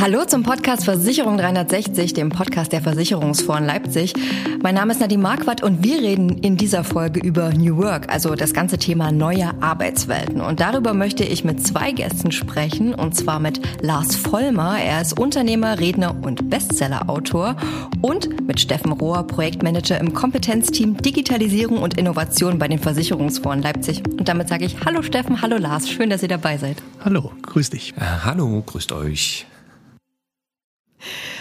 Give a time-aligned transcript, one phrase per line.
[0.00, 4.14] Hallo zum Podcast Versicherung 360, dem Podcast der Versicherungsfonds Leipzig.
[4.62, 8.34] Mein Name ist Nadine Marquardt und wir reden in dieser Folge über New Work, also
[8.34, 10.40] das ganze Thema neue Arbeitswelten.
[10.40, 14.78] Und darüber möchte ich mit zwei Gästen sprechen, und zwar mit Lars Vollmer.
[14.80, 17.56] Er ist Unternehmer, Redner und Bestsellerautor
[18.00, 24.02] und mit Steffen Rohr, Projektmanager im Kompetenzteam Digitalisierung und Innovation bei den Versicherungsfonds Leipzig.
[24.08, 26.78] Und damit sage ich Hallo Steffen, hallo Lars, schön, dass ihr dabei seid.
[27.04, 27.92] Hallo, grüß dich.
[27.98, 29.46] Äh, hallo, grüßt euch.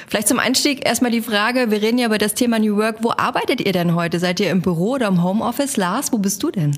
[0.08, 2.98] Vielleicht zum Einstieg erstmal die Frage, wir reden ja über das Thema New Work.
[3.04, 4.20] Wo arbeitet ihr denn heute?
[4.20, 5.78] Seid ihr im Büro oder im Homeoffice?
[5.78, 6.78] Lars, wo bist du denn?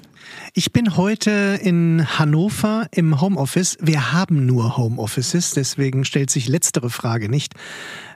[0.54, 3.78] Ich bin heute in Hannover im Homeoffice.
[3.82, 7.54] Wir haben nur Homeoffices, deswegen stellt sich letztere Frage nicht.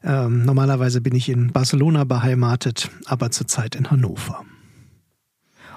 [0.04, 4.46] Ähm, normalerweise bin ich in Barcelona beheimatet, aber zurzeit in Hannover.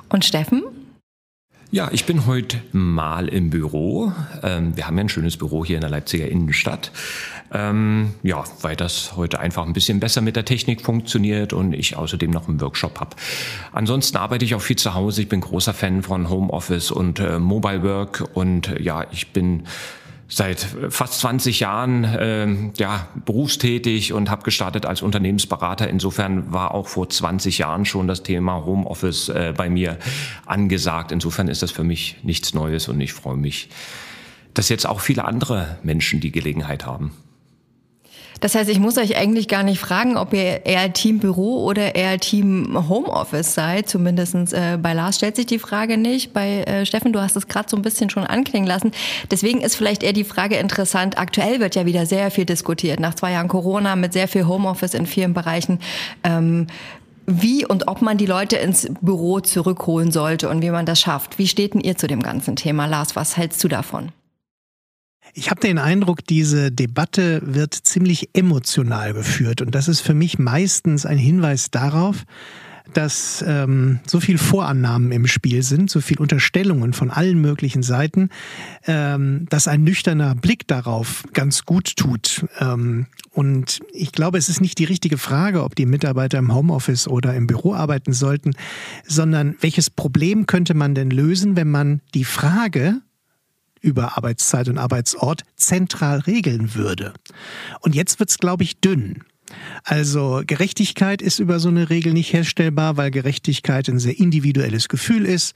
[0.08, 0.62] Und Steffen?
[1.70, 4.10] Ja, ich bin heute mal im Büro.
[4.42, 6.90] Ähm, wir haben ja ein schönes Büro hier in der Leipziger Innenstadt.
[7.52, 11.96] Ähm, ja, weil das heute einfach ein bisschen besser mit der Technik funktioniert und ich
[11.96, 13.16] außerdem noch einen Workshop habe.
[13.72, 15.22] Ansonsten arbeite ich auch viel zu Hause.
[15.22, 19.64] Ich bin großer Fan von Homeoffice und äh, Mobile Work und äh, ja, ich bin
[20.28, 25.88] seit fast 20 Jahren äh, ja, berufstätig und habe gestartet als Unternehmensberater.
[25.88, 29.98] Insofern war auch vor 20 Jahren schon das Thema Homeoffice äh, bei mir
[30.44, 31.12] angesagt.
[31.12, 33.70] Insofern ist das für mich nichts Neues und ich freue mich,
[34.52, 37.12] dass jetzt auch viele andere Menschen die Gelegenheit haben.
[38.40, 41.94] Das heißt, ich muss euch eigentlich gar nicht fragen, ob ihr eher Team Büro oder
[41.94, 43.88] eher Team Homeoffice seid.
[43.88, 46.32] Zumindestens äh, bei Lars stellt sich die Frage nicht.
[46.32, 48.92] Bei äh, Steffen, du hast es gerade so ein bisschen schon anklingen lassen.
[49.30, 51.18] Deswegen ist vielleicht eher die Frage interessant.
[51.18, 53.00] Aktuell wird ja wieder sehr viel diskutiert.
[53.00, 55.80] Nach zwei Jahren Corona mit sehr viel Homeoffice in vielen Bereichen.
[56.22, 56.68] Ähm,
[57.26, 61.38] wie und ob man die Leute ins Büro zurückholen sollte und wie man das schafft.
[61.38, 62.86] Wie steht denn ihr zu dem ganzen Thema?
[62.86, 64.12] Lars, was hältst du davon?
[65.34, 69.60] Ich habe den Eindruck, diese Debatte wird ziemlich emotional geführt.
[69.60, 72.24] Und das ist für mich meistens ein Hinweis darauf,
[72.94, 78.30] dass ähm, so viel Vorannahmen im Spiel sind, so viel Unterstellungen von allen möglichen Seiten,
[78.86, 82.46] ähm, dass ein nüchterner Blick darauf ganz gut tut.
[82.60, 87.08] Ähm, und ich glaube, es ist nicht die richtige Frage, ob die Mitarbeiter im Homeoffice
[87.08, 88.54] oder im Büro arbeiten sollten,
[89.06, 93.02] sondern welches Problem könnte man denn lösen, wenn man die Frage
[93.80, 97.14] über Arbeitszeit und Arbeitsort zentral regeln würde.
[97.80, 99.24] Und jetzt wird's, glaube ich, dünn.
[99.84, 105.24] Also Gerechtigkeit ist über so eine Regel nicht herstellbar, weil Gerechtigkeit ein sehr individuelles Gefühl
[105.24, 105.54] ist.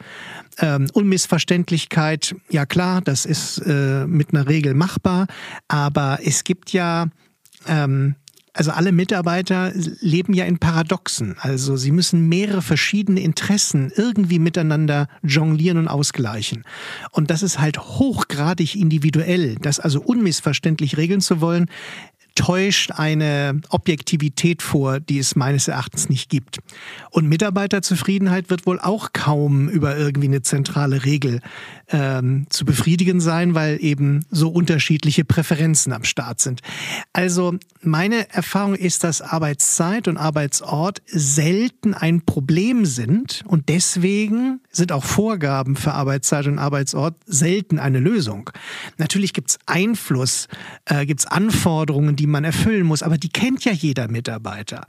[0.58, 5.26] Ähm, Unmissverständlichkeit, ja klar, das ist äh, mit einer Regel machbar,
[5.68, 7.08] aber es gibt ja
[7.66, 8.14] ähm,
[8.54, 11.36] also alle Mitarbeiter leben ja in Paradoxen.
[11.38, 16.64] Also sie müssen mehrere verschiedene Interessen irgendwie miteinander jonglieren und ausgleichen.
[17.12, 19.56] Und das ist halt hochgradig individuell.
[19.56, 21.70] Das also unmissverständlich regeln zu wollen,
[22.34, 26.58] täuscht eine Objektivität vor, die es meines Erachtens nicht gibt.
[27.10, 31.40] Und Mitarbeiterzufriedenheit wird wohl auch kaum über irgendwie eine zentrale Regel
[31.88, 36.60] ähm, zu befriedigen sein, weil eben so unterschiedliche Präferenzen am Start sind.
[37.12, 44.92] Also meine Erfahrung ist, dass Arbeitszeit und Arbeitsort selten ein Problem sind und deswegen sind
[44.92, 48.50] auch Vorgaben für Arbeitszeit und Arbeitsort selten eine Lösung.
[48.96, 50.48] Natürlich gibt es Einfluss,
[50.86, 54.86] äh, gibt es Anforderungen, die man erfüllen muss, aber die kennt ja jeder Mitarbeiter.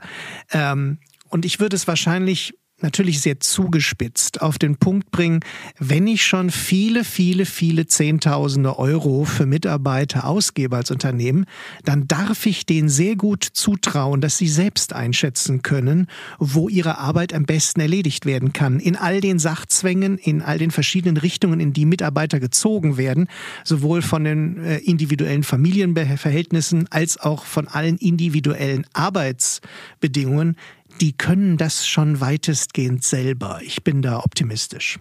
[0.50, 5.40] Ähm, und ich würde es wahrscheinlich natürlich sehr zugespitzt auf den Punkt bringen,
[5.78, 11.46] wenn ich schon viele, viele, viele Zehntausende Euro für Mitarbeiter ausgebe als Unternehmen,
[11.84, 16.08] dann darf ich denen sehr gut zutrauen, dass sie selbst einschätzen können,
[16.38, 18.80] wo ihre Arbeit am besten erledigt werden kann.
[18.80, 23.28] In all den Sachzwängen, in all den verschiedenen Richtungen, in die Mitarbeiter gezogen werden,
[23.62, 30.56] sowohl von den äh, individuellen Familienverhältnissen als auch von allen individuellen Arbeitsbedingungen,
[31.00, 33.60] die können das schon weitestgehend selber.
[33.62, 34.98] Ich bin da optimistisch.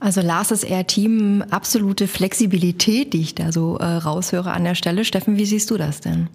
[0.00, 4.74] Also Lars ist eher Team absolute Flexibilität, die ich da so äh, raushöre an der
[4.74, 5.04] Stelle.
[5.04, 6.28] Steffen, wie siehst du das denn?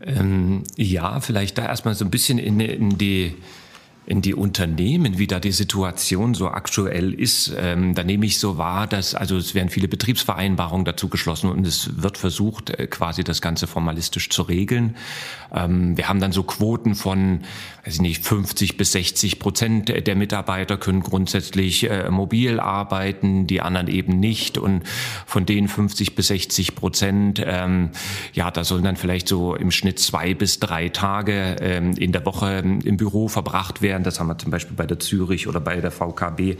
[0.00, 3.34] Ähm, ja, vielleicht da erstmal so ein bisschen in, in die
[4.08, 8.56] in die Unternehmen, wie da die Situation so aktuell ist, ähm, da nehme ich so
[8.56, 13.22] wahr, dass also es werden viele Betriebsvereinbarungen dazu geschlossen und es wird versucht, äh, quasi
[13.22, 14.96] das Ganze formalistisch zu regeln.
[15.54, 17.40] Ähm, wir haben dann so Quoten von,
[17.84, 23.60] weiß ich nicht, 50 bis 60 Prozent der Mitarbeiter können grundsätzlich äh, mobil arbeiten, die
[23.60, 24.56] anderen eben nicht.
[24.56, 24.84] Und
[25.26, 27.90] von den 50 bis 60 Prozent, ähm,
[28.32, 32.24] ja, da sollen dann vielleicht so im Schnitt zwei bis drei Tage ähm, in der
[32.24, 34.04] Woche im Büro verbracht werden werden.
[34.04, 36.56] Das haben wir zum Beispiel bei der Zürich oder bei der VKB.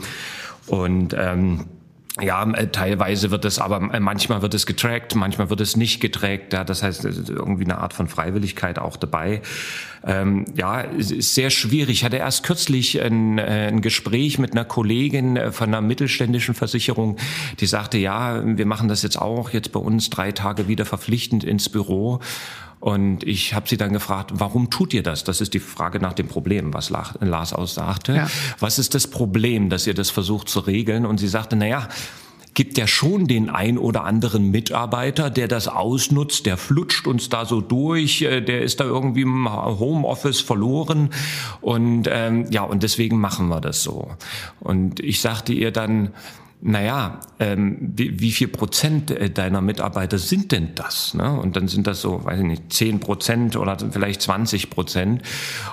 [0.67, 1.67] Und ähm,
[2.20, 6.00] ja, äh, teilweise wird es, aber äh, manchmal wird es getrackt, manchmal wird es nicht
[6.00, 6.52] getrackt.
[6.52, 9.40] Ja, das heißt, es ist irgendwie eine Art von Freiwilligkeit auch dabei.
[10.05, 11.99] Ähm, ja, ist sehr schwierig.
[11.99, 17.17] Ich hatte erst kürzlich ein, äh, ein Gespräch mit einer Kollegin von einer mittelständischen Versicherung,
[17.61, 21.44] die sagte, ja, wir machen das jetzt auch, jetzt bei uns drei Tage wieder verpflichtend
[21.44, 22.20] ins Büro.
[22.80, 25.25] Und ich habe sie dann gefragt, warum tut ihr das?
[25.25, 28.14] Das ist die Frage nach dem Problem, was Lars aussagte.
[28.14, 28.30] Ja.
[28.60, 31.04] Was ist das Problem, dass ihr das versucht zu regeln?
[31.04, 31.88] Und sie sagte, na ja,
[32.58, 37.44] gibt ja schon den ein oder anderen Mitarbeiter, der das ausnutzt, der flutscht uns da
[37.44, 41.10] so durch, äh, der ist da irgendwie im Homeoffice verloren
[41.60, 44.10] und ähm, ja und deswegen machen wir das so.
[44.58, 46.10] Und ich sagte ihr dann,
[46.60, 51.14] naja, ähm, wie, wie viel Prozent äh, deiner Mitarbeiter sind denn das?
[51.14, 51.38] Ne?
[51.38, 55.22] Und dann sind das so, weiß ich nicht, zehn Prozent oder vielleicht 20 Prozent.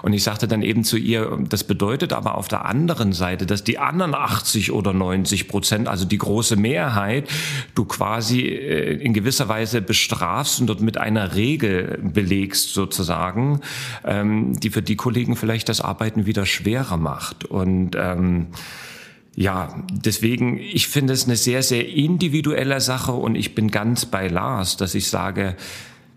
[0.03, 3.63] Und ich sagte dann eben zu ihr, das bedeutet aber auf der anderen Seite, dass
[3.63, 7.27] die anderen 80 oder 90 Prozent, also die große Mehrheit,
[7.73, 13.61] du quasi äh, in gewisser Weise bestrafst und dort mit einer Regel belegst sozusagen,
[14.03, 17.45] ähm, die für die Kollegen vielleicht das Arbeiten wieder schwerer macht.
[17.45, 18.49] Und ähm,
[19.35, 24.29] ja, deswegen, ich finde es eine sehr, sehr individuelle Sache und ich bin ganz bei
[24.29, 25.57] Lars, dass ich sage,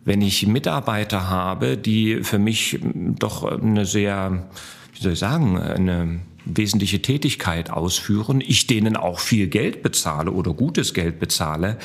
[0.04, 4.48] wenn ich Mitarbeiter habe, die für mich doch eine sehr,
[4.94, 10.54] wie soll ich sagen, eine wesentliche Tätigkeit ausführen, ich denen auch viel Geld bezahle oder
[10.54, 11.76] gutes Geld bezahle,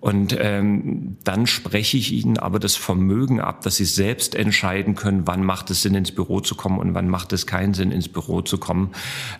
[0.00, 5.26] und ähm, dann spreche ich ihnen aber das Vermögen ab, dass sie selbst entscheiden können,
[5.26, 8.08] wann macht es Sinn, ins Büro zu kommen und wann macht es keinen Sinn, ins
[8.08, 8.92] Büro zu kommen.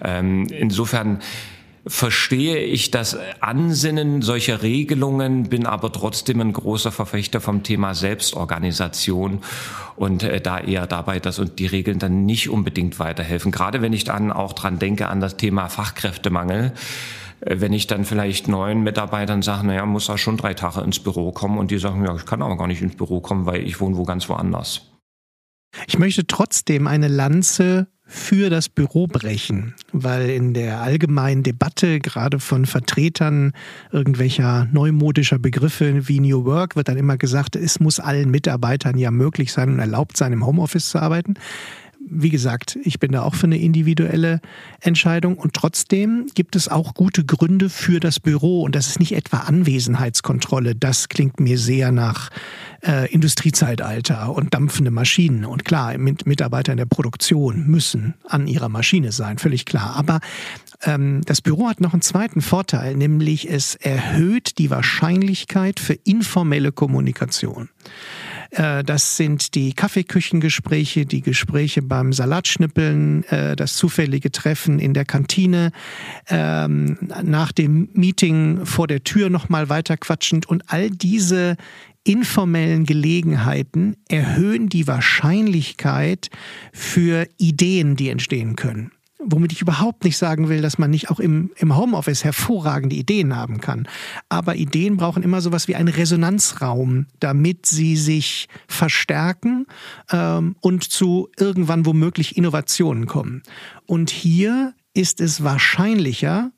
[0.02, 1.20] Ähm, insofern
[1.86, 9.42] verstehe ich das Ansinnen solcher Regelungen, bin aber trotzdem ein großer Verfechter vom Thema Selbstorganisation
[9.94, 13.52] und äh, da eher dabei, dass uns die Regeln dann nicht unbedingt weiterhelfen.
[13.52, 16.72] Gerade wenn ich dann auch dran denke an das Thema Fachkräftemangel.
[17.46, 20.98] Äh, wenn ich dann vielleicht neuen Mitarbeitern sage, naja, muss er schon drei Tage ins
[20.98, 23.62] Büro kommen und die sagen, ja, ich kann aber gar nicht ins Büro kommen, weil
[23.62, 24.90] ich wohne wo ganz woanders.
[25.86, 32.38] Ich möchte trotzdem eine Lanze für das Büro brechen, weil in der allgemeinen Debatte, gerade
[32.38, 33.52] von Vertretern
[33.90, 39.10] irgendwelcher neumodischer Begriffe wie New Work, wird dann immer gesagt, es muss allen Mitarbeitern ja
[39.10, 41.34] möglich sein und erlaubt sein, im Homeoffice zu arbeiten
[42.08, 44.40] wie gesagt, ich bin da auch für eine individuelle
[44.80, 49.12] Entscheidung und trotzdem gibt es auch gute Gründe für das Büro und das ist nicht
[49.12, 50.74] etwa Anwesenheitskontrolle.
[50.74, 52.30] Das klingt mir sehr nach
[52.86, 55.44] äh, Industriezeitalter und dampfende Maschinen.
[55.44, 59.94] Und klar, mit Mitarbeiter in der Produktion müssen an ihrer Maschine sein, völlig klar.
[59.96, 60.20] Aber
[60.82, 66.72] ähm, das Büro hat noch einen zweiten Vorteil, nämlich es erhöht die Wahrscheinlichkeit für informelle
[66.72, 67.68] Kommunikation.
[68.56, 75.04] Äh, das sind die Kaffeeküchengespräche, die Gespräche beim Salatschnippeln, äh, das zufällige Treffen in der
[75.04, 75.72] Kantine,
[76.28, 80.46] ähm, nach dem Meeting vor der Tür nochmal weiter quatschend.
[80.46, 81.56] Und all diese
[82.04, 86.30] informellen Gelegenheiten erhöhen die Wahrscheinlichkeit
[86.72, 91.20] für Ideen, die entstehen können womit ich überhaupt nicht sagen will, dass man nicht auch
[91.20, 93.88] im, im Homeoffice hervorragende Ideen haben kann.
[94.28, 99.66] Aber Ideen brauchen immer sowas wie einen Resonanzraum, damit sie sich verstärken
[100.10, 103.42] ähm, und zu irgendwann womöglich Innovationen kommen.
[103.86, 106.52] Und hier ist es wahrscheinlicher,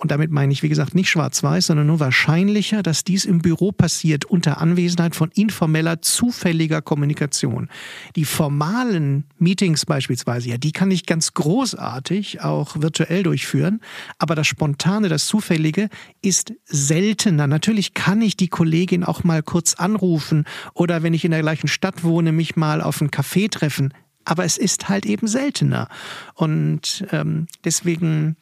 [0.00, 3.70] und damit meine ich, wie gesagt, nicht schwarz-weiß, sondern nur wahrscheinlicher, dass dies im Büro
[3.70, 7.68] passiert unter Anwesenheit von informeller, zufälliger Kommunikation.
[8.16, 13.80] Die formalen Meetings beispielsweise, ja, die kann ich ganz großartig auch virtuell durchführen,
[14.18, 15.90] aber das Spontane, das Zufällige
[16.22, 17.46] ist seltener.
[17.46, 21.68] Natürlich kann ich die Kollegin auch mal kurz anrufen oder wenn ich in der gleichen
[21.68, 23.92] Stadt wohne, mich mal auf einen Café treffen.
[24.24, 25.88] Aber es ist halt eben seltener.
[26.34, 28.36] Und ähm, deswegen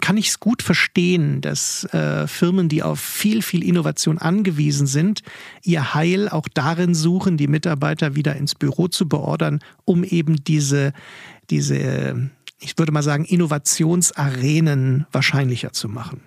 [0.00, 5.22] kann ich es gut verstehen, dass äh, Firmen, die auf viel, viel Innovation angewiesen sind,
[5.62, 10.92] ihr Heil auch darin suchen, die Mitarbeiter wieder ins Büro zu beordern, um eben diese,
[11.50, 16.20] diese, ich würde mal sagen, Innovationsarenen wahrscheinlicher zu machen.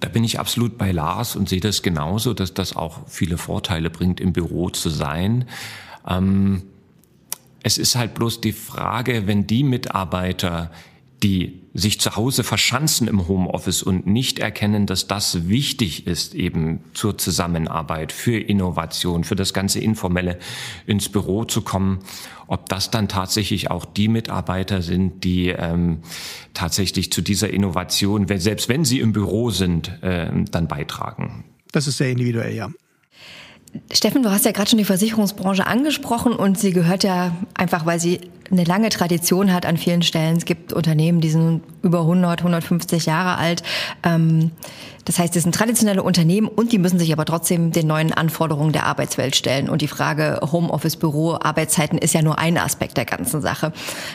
[0.00, 3.90] Da bin ich absolut bei Lars und sehe das genauso, dass das auch viele Vorteile
[3.90, 5.44] bringt, im Büro zu sein.
[6.08, 6.62] Ähm,
[7.62, 10.72] es ist halt bloß die Frage, wenn die Mitarbeiter,
[11.22, 16.80] die sich zu Hause verschanzen im Homeoffice und nicht erkennen, dass das wichtig ist eben
[16.92, 20.38] zur Zusammenarbeit, für Innovation, für das ganze Informelle
[20.86, 22.00] ins Büro zu kommen,
[22.46, 26.00] ob das dann tatsächlich auch die Mitarbeiter sind, die ähm,
[26.52, 31.44] tatsächlich zu dieser Innovation, selbst wenn sie im Büro sind, äh, dann beitragen.
[31.70, 32.70] Das ist sehr individuell, ja.
[33.90, 37.98] Steffen, du hast ja gerade schon die Versicherungsbranche angesprochen und sie gehört ja einfach, weil
[37.98, 38.20] sie
[38.52, 40.36] eine lange Tradition hat an vielen Stellen.
[40.36, 43.62] Es gibt Unternehmen, die sind über 100, 150 Jahre alt.
[44.04, 44.50] Ähm,
[45.04, 48.72] das heißt, es sind traditionelle Unternehmen und die müssen sich aber trotzdem den neuen Anforderungen
[48.72, 49.68] der Arbeitswelt stellen.
[49.68, 53.72] Und die Frage Homeoffice, Büro, Arbeitszeiten ist ja nur ein Aspekt der ganzen Sache.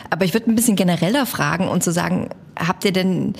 [0.08, 3.34] Aber ich würde ein bisschen genereller fragen und zu sagen, habt ihr denn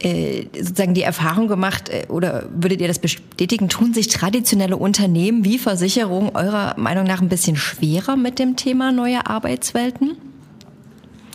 [0.00, 5.44] äh, sozusagen die Erfahrung gemacht äh, oder würdet ihr das bestätigen, tun sich traditionelle Unternehmen
[5.44, 10.16] wie Versicherungen eurer Meinung nach ein bisschen schwerer mit dem Thema neue Arbeitswelten?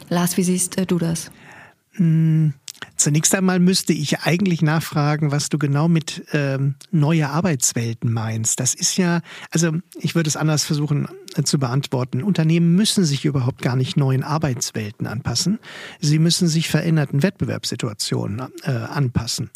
[0.10, 1.32] Lars, wie siehst äh, du das?
[2.98, 8.60] Zunächst einmal müsste ich eigentlich nachfragen, was du genau mit ähm, neue Arbeitswelten meinst.
[8.60, 12.24] Das ist ja, also ich würde es anders versuchen äh, zu beantworten.
[12.24, 15.60] Unternehmen müssen sich überhaupt gar nicht neuen Arbeitswelten anpassen.
[16.00, 19.52] Sie müssen sich veränderten Wettbewerbssituationen äh, anpassen.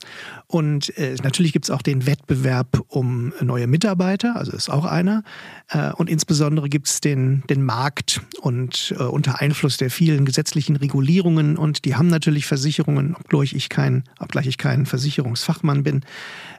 [0.45, 5.23] Und äh, natürlich gibt es auch den Wettbewerb um neue Mitarbeiter, also ist auch einer.
[5.69, 10.75] Äh, und insbesondere gibt es den, den Markt und äh, unter Einfluss der vielen gesetzlichen
[10.75, 16.01] Regulierungen und die haben natürlich Versicherungen, obgleich ich kein, obgleich ich kein Versicherungsfachmann bin.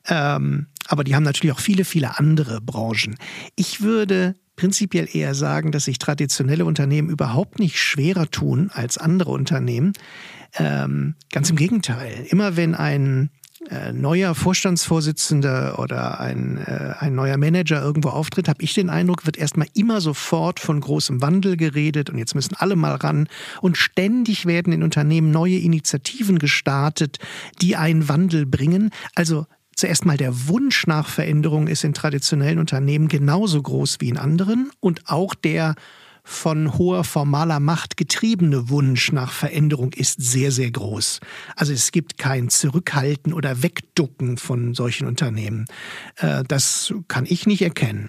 [0.09, 3.17] Ähm, aber die haben natürlich auch viele, viele andere Branchen.
[3.57, 9.33] Ich würde prinzipiell eher sagen, dass sich traditionelle Unternehmen überhaupt nicht schwerer tun als andere
[9.33, 9.93] Unternehmen.
[10.55, 12.27] Ähm, ganz im Gegenteil.
[12.29, 13.31] Immer wenn ein
[13.71, 19.27] äh, neuer Vorstandsvorsitzender oder ein, äh, ein neuer Manager irgendwo auftritt, habe ich den Eindruck,
[19.27, 23.29] wird erstmal immer sofort von großem Wandel geredet und jetzt müssen alle mal ran.
[23.61, 27.19] Und ständig werden in Unternehmen neue Initiativen gestartet,
[27.61, 28.91] die einen Wandel bringen.
[29.15, 34.19] Also Zuerst mal der Wunsch nach Veränderung ist in traditionellen Unternehmen genauso groß wie in
[34.19, 35.77] anderen und auch der
[36.25, 41.21] von hoher formaler Macht getriebene Wunsch nach Veränderung ist sehr, sehr groß.
[41.57, 45.67] Also es gibt kein Zurückhalten oder Wegducken von solchen Unternehmen.
[46.17, 48.09] Äh, das kann ich nicht erkennen.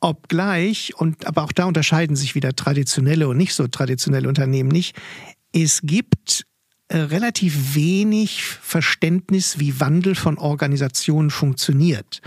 [0.00, 4.96] Obgleich, und aber auch da unterscheiden sich wieder traditionelle und nicht so traditionelle Unternehmen nicht,
[5.52, 6.46] es gibt
[6.88, 12.20] äh, relativ wenig Verständnis, wie Wandel von Organisationen funktioniert.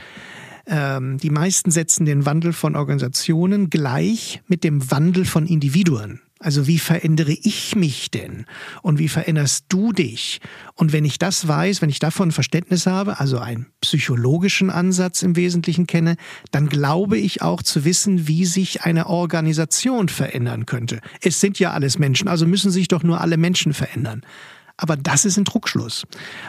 [0.68, 6.22] Ähm, die meisten setzen den Wandel von Organisationen gleich mit dem Wandel von Individuen.
[6.40, 8.46] Also wie verändere ich mich denn?
[8.84, 10.40] Und wie veränderst du dich?
[10.76, 15.36] Und wenn ich das weiß, wenn ich davon Verständnis habe, also einen psychologischen Ansatz im
[15.36, 16.16] Wesentlichen kenne,
[16.52, 21.02] dann glaube ich auch zu wissen, wie sich eine Organisation verändern könnte.
[21.22, 24.22] Es sind ja alles Menschen, also müssen sich doch nur alle Menschen verändern.
[24.78, 26.04] Aber das ist ein Druckschluss.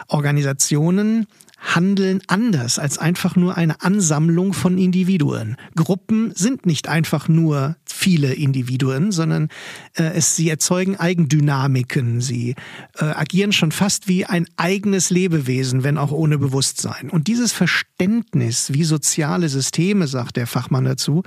[0.07, 1.25] Organisationen
[1.59, 5.57] handeln anders als einfach nur eine Ansammlung von Individuen.
[5.75, 9.49] Gruppen sind nicht einfach nur viele Individuen, sondern
[9.95, 12.21] äh, es, sie erzeugen Eigendynamiken.
[12.21, 12.55] Sie
[12.97, 17.09] äh, agieren schon fast wie ein eigenes Lebewesen, wenn auch ohne Bewusstsein.
[17.09, 21.23] Und dieses Verständnis, wie soziale Systeme, sagt der Fachmann dazu,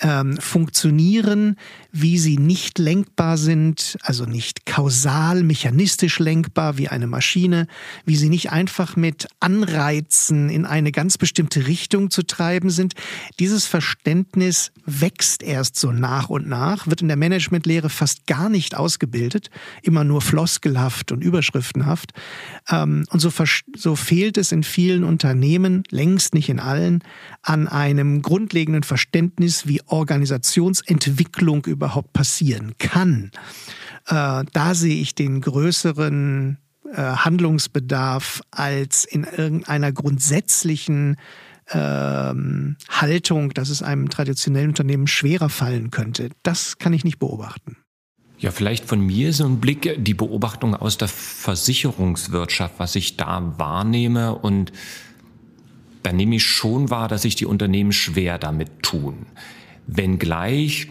[0.00, 1.56] ähm, funktionieren,
[1.92, 7.66] wie sie nicht lenkbar sind, also nicht kausal, mechanistisch lenkbar wie eine Maschine,
[8.04, 9.28] wie sie nicht einfach mit
[9.68, 12.94] Anreizen in eine ganz bestimmte Richtung zu treiben sind.
[13.38, 18.76] Dieses Verständnis wächst erst so nach und nach, wird in der Managementlehre fast gar nicht
[18.76, 19.50] ausgebildet,
[19.82, 22.12] immer nur floskelhaft und überschriftenhaft.
[22.68, 23.30] Ähm, und so,
[23.76, 27.02] so fehlt es in vielen Unternehmen, längst nicht in allen,
[27.42, 33.30] an einem grundlegenden Verständnis, wie Organisationsentwicklung überhaupt passieren kann.
[34.06, 36.58] Äh, da sehe ich den größeren
[36.96, 41.16] Handlungsbedarf als in irgendeiner grundsätzlichen
[41.70, 46.30] ähm, Haltung, dass es einem traditionellen Unternehmen schwerer fallen könnte.
[46.42, 47.76] Das kann ich nicht beobachten.
[48.38, 53.54] Ja, vielleicht von mir so ein Blick, die Beobachtung aus der Versicherungswirtschaft, was ich da
[53.58, 54.36] wahrnehme.
[54.36, 54.72] Und
[56.04, 59.26] da nehme ich schon wahr, dass sich die Unternehmen schwer damit tun.
[59.88, 60.88] Wenngleich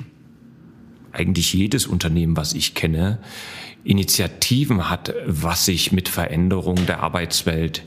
[1.14, 3.20] eigentlich jedes Unternehmen, was ich kenne,
[3.84, 7.84] Initiativen hat, was sich mit Veränderung der Arbeitswelt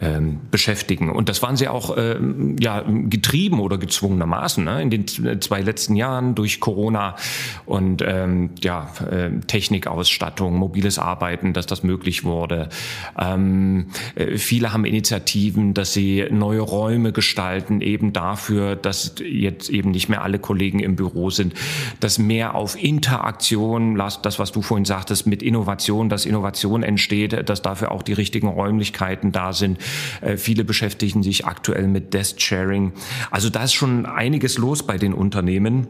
[0.00, 1.10] ähm, beschäftigen.
[1.10, 4.82] Und das waren sie auch ähm, ja, getrieben oder gezwungenermaßen ne?
[4.82, 5.06] in den
[5.40, 7.16] zwei letzten Jahren durch Corona
[7.66, 12.70] und ähm, ja, äh, Technikausstattung, mobiles Arbeiten, dass das möglich wurde.
[13.18, 19.90] Ähm, äh, viele haben Initiativen, dass sie neue Räume gestalten, eben dafür, dass jetzt eben
[19.90, 21.54] nicht mehr alle Kollegen im Büro sind,
[22.00, 27.60] dass mehr auf Interaktion, das, was du vorhin sagtest, mit Innovation, dass Innovation entsteht, dass
[27.60, 29.78] dafür auch die richtigen Räumlichkeiten da sind
[30.20, 32.92] äh, viele beschäftigen sich aktuell mit Desk Sharing.
[33.30, 35.88] Also da ist schon einiges los bei den Unternehmen.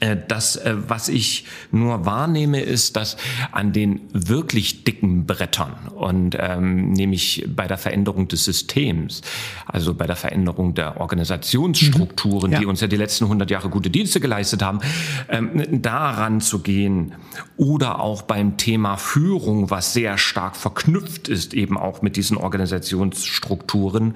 [0.00, 3.16] Äh, das, äh, was ich nur wahrnehme, ist, dass
[3.52, 9.22] an den wirklich dicken Brettern und ähm, nämlich bei der Veränderung des Systems,
[9.66, 12.52] also bei der Veränderung der Organisationsstrukturen, mhm.
[12.52, 12.58] ja.
[12.60, 14.80] die uns ja die letzten 100 Jahre gute Dienste geleistet haben,
[15.28, 17.14] ähm, daran zu gehen
[17.56, 24.14] oder auch beim Thema Führung, was sehr stark verknüpft ist eben auch mit diesen Organisationsstrukturen,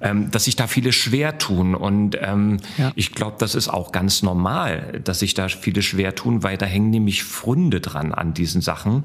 [0.00, 1.74] ähm, dass sich da viele schwer tun.
[1.74, 2.92] Und ähm, ja.
[2.94, 6.66] ich glaube, das ist auch ganz normal, dass sich da viele schwer tun, weil da
[6.66, 9.04] hängen nämlich Fründe dran an diesen Sachen.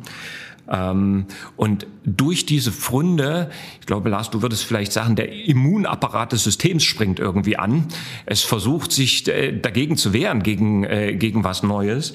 [0.70, 1.26] Ähm,
[1.56, 3.50] und durch diese Fründe,
[3.80, 7.86] ich glaube, Lars, du würdest vielleicht sagen, der Immunapparat des Systems springt irgendwie an.
[8.26, 12.14] Es versucht sich äh, dagegen zu wehren, gegen, äh, gegen was Neues.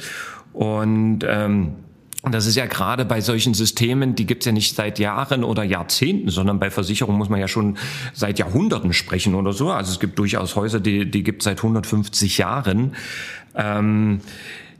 [0.53, 1.75] Und ähm,
[2.23, 5.65] und das ist ja gerade bei solchen Systemen, die gibt's ja nicht seit Jahren oder
[5.65, 7.79] Jahrzehnten, sondern bei Versicherungen muss man ja schon
[8.13, 9.71] seit Jahrhunderten sprechen oder so.
[9.71, 12.95] Also es gibt durchaus Häuser, die, die gibt's seit 150 Jahren.
[13.55, 14.21] Ähm,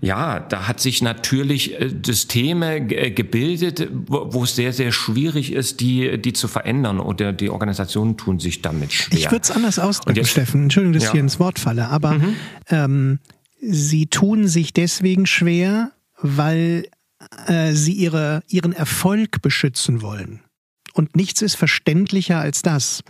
[0.03, 5.81] ja, da hat sich natürlich äh, Systeme äh, gebildet, wo es sehr, sehr schwierig ist,
[5.81, 9.19] die, die zu verändern oder die Organisationen tun sich damit schwer.
[9.19, 10.65] Ich würde es anders ausdrücken, jetzt, Steffen.
[10.65, 11.09] Entschuldigung, dass ja.
[11.09, 12.37] ich hier ins Wort falle, aber mhm.
[12.69, 13.19] ähm,
[13.61, 15.93] sie tun sich deswegen schwer,
[16.23, 16.87] weil
[17.47, 20.41] äh, sie ihre, ihren Erfolg beschützen wollen.
[20.93, 23.03] Und nichts ist verständlicher als das.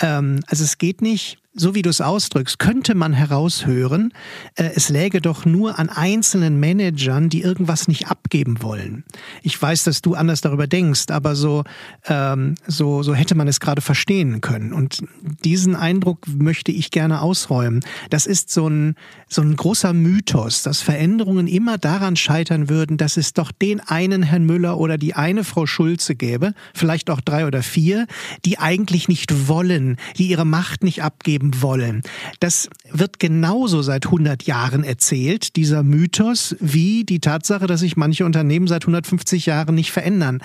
[0.00, 4.12] Ähm, also es geht nicht so wie du es ausdrückst, könnte man heraushören,
[4.54, 9.04] äh, es läge doch nur an einzelnen Managern, die irgendwas nicht abgeben wollen.
[9.42, 11.64] Ich weiß, dass du anders darüber denkst, aber so,
[12.06, 14.72] ähm, so, so hätte man es gerade verstehen können.
[14.72, 15.04] Und
[15.44, 17.80] diesen Eindruck möchte ich gerne ausräumen.
[18.08, 18.94] Das ist so ein,
[19.28, 24.22] so ein großer Mythos, dass Veränderungen immer daran scheitern würden, dass es doch den einen
[24.22, 28.06] Herrn Müller oder die eine Frau Schulze gäbe, vielleicht auch drei oder vier,
[28.46, 32.02] die eigentlich nicht wollen, die ihre Macht nicht abgeben leben wollen.
[32.40, 38.24] Das wird genauso seit 100 Jahren erzählt, dieser Mythos, wie die Tatsache, dass sich manche
[38.24, 40.40] Unternehmen seit 150 Jahren nicht verändern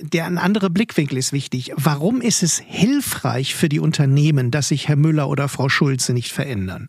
[0.00, 1.72] der ein anderer Blickwinkel ist wichtig.
[1.76, 6.32] Warum ist es hilfreich für die Unternehmen, dass sich Herr Müller oder Frau Schulze nicht
[6.32, 6.88] verändern?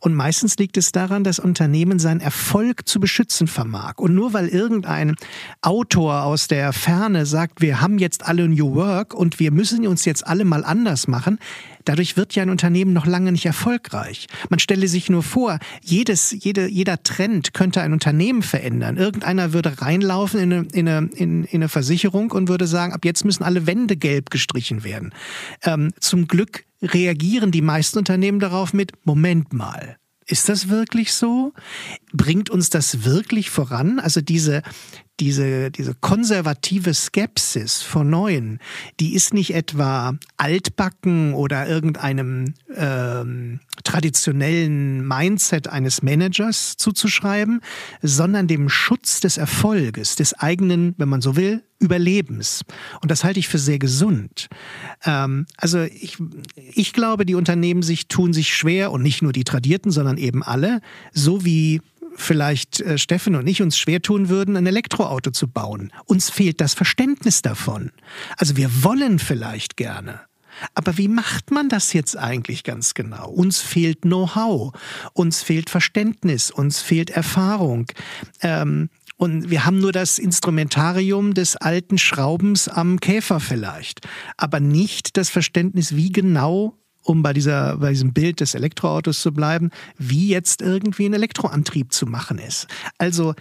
[0.00, 3.98] Und meistens liegt es daran, dass Unternehmen seinen Erfolg zu beschützen vermag.
[3.98, 5.14] Und nur weil irgendein
[5.62, 10.04] Autor aus der Ferne sagt, wir haben jetzt alle New Work und wir müssen uns
[10.04, 11.38] jetzt alle mal anders machen,
[11.90, 14.28] Dadurch wird ja ein Unternehmen noch lange nicht erfolgreich.
[14.48, 18.96] Man stelle sich nur vor, jedes, jede, jeder Trend könnte ein Unternehmen verändern.
[18.96, 23.04] Irgendeiner würde reinlaufen in eine, in, eine, in, in eine Versicherung und würde sagen, ab
[23.04, 25.12] jetzt müssen alle Wände gelb gestrichen werden.
[25.64, 29.96] Ähm, zum Glück reagieren die meisten Unternehmen darauf mit, Moment mal.
[30.28, 31.52] Ist das wirklich so?
[32.12, 33.98] Bringt uns das wirklich voran?
[33.98, 34.62] Also diese,
[35.20, 38.58] diese, diese konservative Skepsis vor Neuen,
[38.98, 47.60] die ist nicht etwa altbacken oder irgendeinem ähm, traditionellen Mindset eines Managers zuzuschreiben,
[48.02, 52.62] sondern dem Schutz des Erfolges, des eigenen, wenn man so will, Überlebens.
[53.00, 54.48] Und das halte ich für sehr gesund.
[55.04, 56.18] Ähm, also ich,
[56.74, 60.42] ich glaube, die Unternehmen sich tun sich schwer und nicht nur die Tradierten, sondern eben
[60.42, 61.80] alle, so wie
[62.20, 65.92] vielleicht äh, Steffen und ich uns schwer tun würden, ein Elektroauto zu bauen.
[66.06, 67.90] Uns fehlt das Verständnis davon.
[68.36, 70.20] Also wir wollen vielleicht gerne.
[70.74, 73.28] Aber wie macht man das jetzt eigentlich ganz genau?
[73.30, 74.72] Uns fehlt Know-how,
[75.12, 77.86] uns fehlt Verständnis, uns fehlt Erfahrung.
[78.42, 85.18] Ähm, und wir haben nur das Instrumentarium des alten Schraubens am Käfer vielleicht, aber nicht
[85.18, 86.79] das Verständnis, wie genau
[87.10, 91.92] um bei, dieser, bei diesem Bild des Elektroautos zu bleiben, wie jetzt irgendwie ein Elektroantrieb
[91.92, 92.68] zu machen ist.
[92.98, 93.34] Also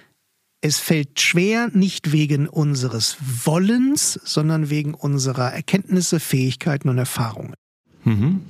[0.62, 7.54] es fällt schwer, nicht wegen unseres Wollens, sondern wegen unserer Erkenntnisse, Fähigkeiten und Erfahrungen.
[8.04, 8.42] Mhm.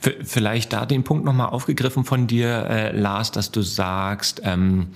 [0.00, 4.88] Vielleicht da den Punkt nochmal aufgegriffen von dir, äh, Lars, dass du sagst, ähm,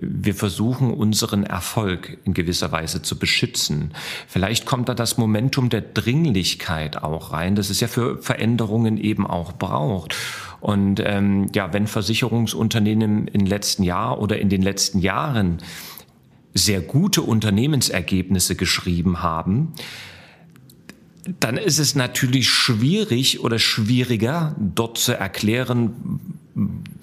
[0.00, 3.92] wir versuchen unseren Erfolg in gewisser Weise zu beschützen.
[4.26, 9.26] Vielleicht kommt da das Momentum der Dringlichkeit auch rein, das es ja für Veränderungen eben
[9.26, 10.16] auch braucht.
[10.60, 15.58] Und ähm, ja, wenn Versicherungsunternehmen im letzten Jahr oder in den letzten Jahren
[16.54, 19.74] sehr gute Unternehmensergebnisse geschrieben haben,
[21.40, 26.20] dann ist es natürlich schwierig oder schwieriger, dort zu erklären,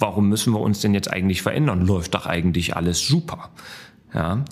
[0.02, 1.86] warum müssen wir uns denn jetzt eigentlich verändern?
[1.86, 3.50] Läuft doch eigentlich alles super.
[4.14, 4.44] Ja.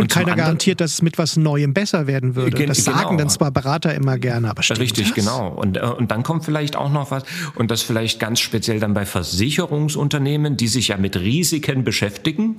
[0.00, 2.66] Und, und keiner garantiert, dass es mit was Neuem besser werden würde.
[2.66, 3.16] Das sagen genau.
[3.16, 5.14] dann zwar Berater immer gerne, aber stimmt Richtig, das?
[5.14, 5.48] genau.
[5.48, 8.94] Und, äh, und dann kommt vielleicht auch noch was, und das vielleicht ganz speziell dann
[8.94, 12.56] bei Versicherungsunternehmen, die sich ja mit Risiken beschäftigen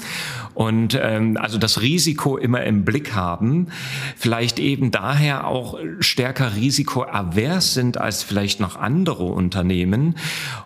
[0.54, 3.68] und ähm, also das Risiko immer im Blick haben,
[4.16, 10.16] vielleicht eben daher auch stärker risikoavers sind als vielleicht noch andere Unternehmen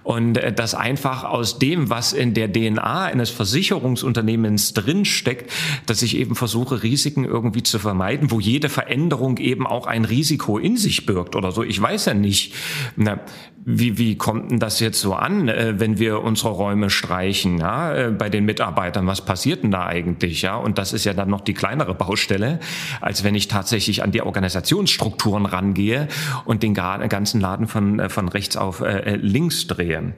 [0.04, 5.52] und äh, das einfach aus dem, was in der DNA eines Versicherungsunternehmens drinsteckt,
[5.86, 10.58] dass ich eben versuche, Risiken irgendwie zu vermeiden, wo jede Veränderung eben auch ein Risiko
[10.58, 11.64] in sich birgt oder so.
[11.64, 12.54] Ich weiß ja nicht,
[12.96, 13.20] na,
[13.68, 17.96] wie, wie kommt denn das jetzt so an, äh, wenn wir unsere Räume streichen, ja,
[17.96, 19.08] äh, bei den Mitarbeitern?
[19.08, 20.56] Was passiert denn da eigentlich, ja?
[20.56, 22.60] Und das ist ja dann noch die kleinere Baustelle,
[23.02, 26.08] als wenn ich tatsächlich an die Organisationsstrukturen rangehe
[26.46, 30.14] und den ganzen Laden von, äh, von rechts auf äh, links drehe.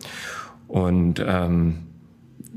[0.67, 1.87] Und ähm,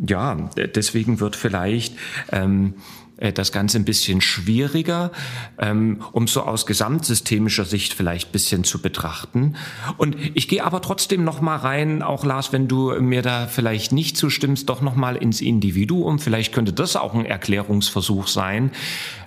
[0.07, 1.95] ja, deswegen wird vielleicht
[2.33, 2.75] ähm,
[3.21, 5.13] äh, das Ganze ein bisschen schwieriger,
[5.59, 9.57] ähm, um so aus gesamtsystemischer Sicht vielleicht bisschen zu betrachten.
[9.97, 13.93] Und ich gehe aber trotzdem noch mal rein, auch Lars, wenn du mir da vielleicht
[13.93, 16.19] nicht zustimmst, doch noch mal ins Individuum.
[16.19, 18.73] Vielleicht könnte das auch ein Erklärungsversuch sein.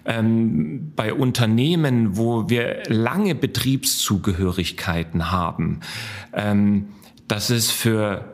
[0.06, 5.80] Ähm, bei Unternehmen, wo wir lange Betriebszugehörigkeiten haben,
[6.34, 6.88] ähm,
[7.28, 8.33] dass es für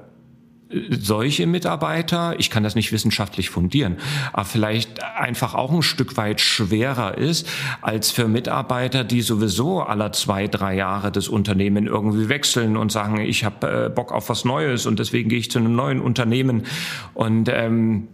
[0.92, 3.98] solche Mitarbeiter, ich kann das nicht wissenschaftlich fundieren,
[4.34, 7.48] aber vielleicht einfach auch ein Stück weit schwerer ist
[7.82, 13.20] als für Mitarbeiter, die sowieso alle zwei, drei Jahre das Unternehmen irgendwie wechseln und sagen,
[13.20, 16.66] ich habe äh, Bock auf was Neues und deswegen gehe ich zu einem neuen Unternehmen.
[17.16, 18.08] Und ähm,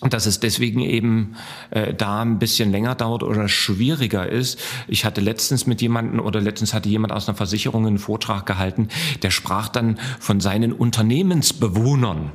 [0.00, 1.34] dass es deswegen eben
[1.70, 4.60] äh, da ein bisschen länger dauert oder schwieriger ist.
[4.88, 8.88] Ich hatte letztens mit jemanden oder letztens hatte jemand aus einer Versicherung einen Vortrag gehalten,
[9.22, 12.32] der sprach dann von seinen Unternehmensbewohnern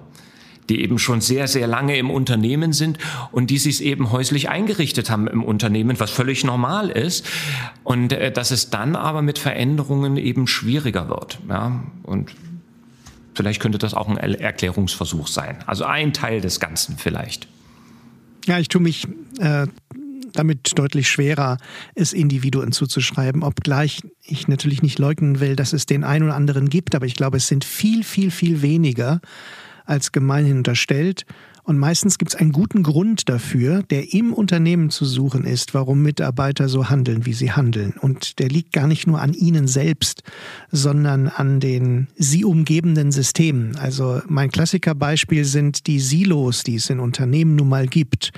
[0.70, 3.00] die eben schon sehr, sehr lange im Unternehmen sind
[3.32, 7.26] und die sich eben häuslich eingerichtet haben im Unternehmen, was völlig normal ist.
[7.84, 11.40] Und äh, dass es dann aber mit Veränderungen eben schwieriger wird.
[11.50, 11.84] Ja?
[12.04, 12.36] Und
[13.40, 15.60] vielleicht könnte das auch ein Erklärungsversuch sein.
[15.66, 17.48] Also ein Teil des Ganzen vielleicht.
[18.46, 19.08] Ja, ich tue mich
[19.40, 19.66] äh,
[20.34, 21.58] damit deutlich schwerer,
[21.96, 26.68] es Individuen zuzuschreiben, obgleich ich natürlich nicht leugnen will, dass es den einen oder anderen
[26.68, 29.22] gibt, aber ich glaube, es sind viel, viel, viel weniger
[29.86, 31.26] als gemeinhin unterstellt.
[31.70, 36.02] Und meistens gibt es einen guten Grund dafür, der im Unternehmen zu suchen ist, warum
[36.02, 37.94] Mitarbeiter so handeln, wie sie handeln.
[38.02, 40.24] Und der liegt gar nicht nur an ihnen selbst,
[40.72, 43.76] sondern an den sie umgebenden Systemen.
[43.76, 48.32] Also mein Klassikerbeispiel sind die Silos, die es in Unternehmen nun mal gibt.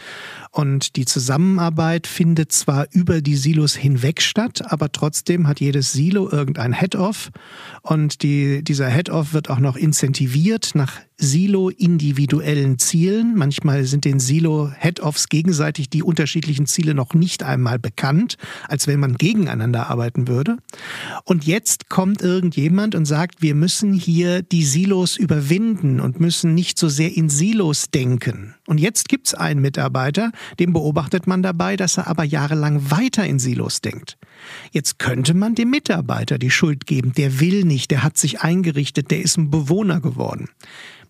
[0.51, 6.29] Und die Zusammenarbeit findet zwar über die Silos hinweg statt, aber trotzdem hat jedes Silo
[6.29, 7.29] irgendein Head-Off
[7.81, 13.35] und die, dieser Head-Off wird auch noch incentiviert nach Silo-individuellen Zielen.
[13.35, 18.37] Manchmal sind den Silo-Head-Offs gegenseitig die unterschiedlichen Ziele noch nicht einmal bekannt,
[18.67, 20.57] als wenn man gegeneinander arbeiten würde.
[21.23, 26.79] Und jetzt kommt irgendjemand und sagt, wir müssen hier die Silos überwinden und müssen nicht
[26.79, 28.55] so sehr in Silos denken.
[28.65, 33.39] Und jetzt gibt's einen Mitarbeiter, dem beobachtet man dabei, dass er aber jahrelang weiter in
[33.39, 34.17] Silos denkt.
[34.71, 37.13] Jetzt könnte man dem Mitarbeiter die Schuld geben.
[37.13, 40.49] Der will nicht, der hat sich eingerichtet, der ist ein Bewohner geworden.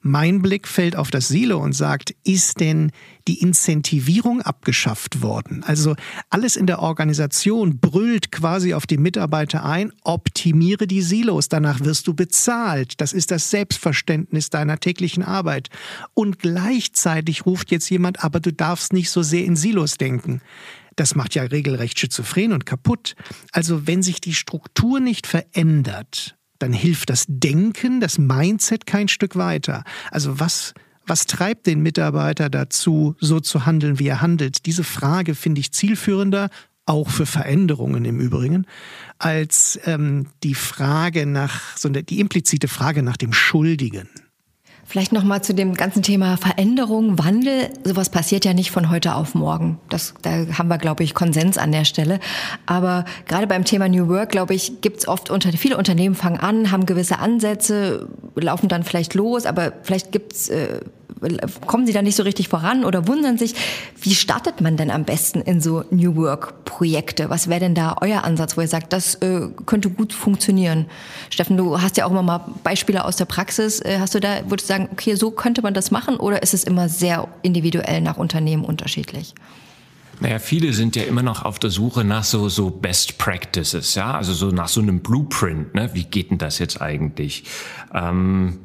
[0.03, 2.91] Mein Blick fällt auf das Silo und sagt, ist denn
[3.27, 5.63] die Incentivierung abgeschafft worden?
[5.63, 5.95] Also
[6.31, 12.07] alles in der Organisation brüllt quasi auf die Mitarbeiter ein, optimiere die Silos, danach wirst
[12.07, 12.99] du bezahlt.
[12.99, 15.69] Das ist das Selbstverständnis deiner täglichen Arbeit.
[16.15, 20.41] Und gleichzeitig ruft jetzt jemand, aber du darfst nicht so sehr in Silos denken.
[20.95, 23.15] Das macht ja regelrecht schizophren und kaputt.
[23.51, 29.35] Also wenn sich die Struktur nicht verändert, dann hilft das Denken, das Mindset kein Stück
[29.35, 29.83] weiter.
[30.11, 30.73] Also was,
[31.05, 34.65] was treibt den Mitarbeiter dazu, so zu handeln, wie er handelt?
[34.65, 36.49] Diese Frage finde ich zielführender,
[36.85, 38.65] auch für Veränderungen im Übrigen,
[39.17, 44.09] als ähm, die Frage nach, so die implizite Frage nach dem Schuldigen.
[44.91, 47.69] Vielleicht noch mal zu dem ganzen Thema Veränderung, Wandel.
[47.85, 49.79] Sowas passiert ja nicht von heute auf morgen.
[49.87, 52.19] Das, da haben wir, glaube ich, Konsens an der Stelle.
[52.65, 56.41] Aber gerade beim Thema New Work, glaube ich, gibt es oft unter, viele Unternehmen fangen
[56.41, 60.81] an, haben gewisse Ansätze, laufen dann vielleicht los, aber vielleicht gibt's äh,
[61.67, 63.53] kommen sie da nicht so richtig voran oder wundern sich,
[64.01, 67.29] wie startet man denn am besten in so New Work Projekte?
[67.29, 70.87] Was wäre denn da euer Ansatz, wo ihr sagt, das äh, könnte gut funktionieren?
[71.29, 73.81] Steffen, du hast ja auch immer mal Beispiele aus der Praxis.
[73.81, 76.53] Äh, hast du da, würdest du sagen, okay, so könnte man das machen oder ist
[76.53, 79.35] es immer sehr individuell nach Unternehmen unterschiedlich?
[80.21, 84.13] Naja, viele sind ja immer noch auf der Suche nach so, so Best Practices, ja,
[84.13, 85.89] also so nach so einem Blueprint, ne?
[85.93, 87.43] Wie geht denn das jetzt eigentlich?
[87.91, 88.59] Ähm,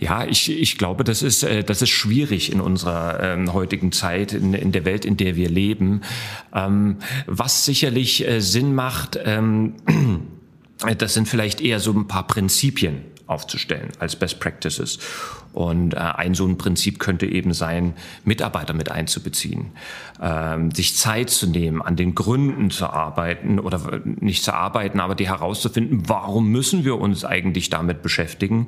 [0.00, 4.32] ja, ich, ich glaube, das ist, äh, das ist schwierig in unserer ähm, heutigen Zeit,
[4.32, 6.00] in, in der Welt, in der wir leben.
[6.52, 9.74] Ähm, was sicherlich äh, Sinn macht, ähm,
[10.98, 14.98] das sind vielleicht eher so ein paar Prinzipien aufzustellen als Best Practices.
[15.56, 19.70] Und äh, ein so ein Prinzip könnte eben sein, Mitarbeiter mit einzubeziehen,
[20.20, 25.14] ähm, sich Zeit zu nehmen, an den Gründen zu arbeiten oder nicht zu arbeiten, aber
[25.14, 28.66] die herauszufinden, warum müssen wir uns eigentlich damit beschäftigen,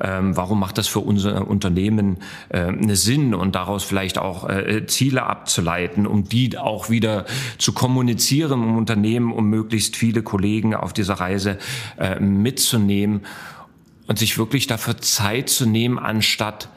[0.00, 2.16] ähm, warum macht das für unser Unternehmen
[2.48, 3.34] äh, einen Sinn?
[3.34, 7.26] Und daraus vielleicht auch äh, Ziele abzuleiten, um die auch wieder
[7.58, 11.58] zu kommunizieren im Unternehmen, um möglichst viele Kollegen auf dieser Reise
[11.98, 13.26] äh, mitzunehmen
[14.10, 16.68] und sich wirklich dafür Zeit zu nehmen, anstatt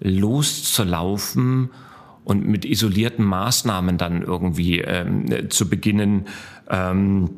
[0.00, 1.68] loszulaufen
[2.24, 6.28] und mit isolierten Maßnahmen dann irgendwie ähm, zu beginnen.
[6.70, 7.28] Ähm,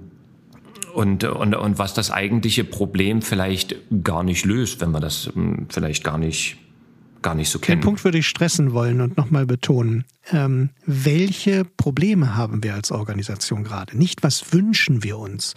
[0.95, 5.67] und, und, und was das eigentliche Problem vielleicht gar nicht löst, wenn man das ähm,
[5.69, 6.57] vielleicht gar nicht
[7.23, 7.81] gar nicht so kennen.
[7.81, 10.05] Den Punkt würde ich stressen wollen und nochmal betonen.
[10.33, 13.97] Ähm, welche Probleme haben wir als Organisation gerade?
[13.97, 15.55] Nicht, was wünschen wir uns?